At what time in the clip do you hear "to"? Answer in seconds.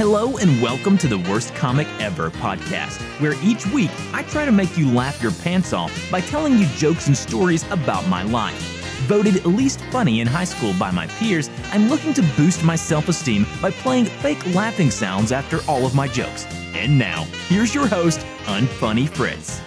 0.96-1.06, 4.46-4.50, 12.14-12.22